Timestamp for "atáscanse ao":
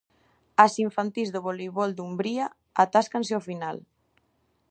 2.83-3.45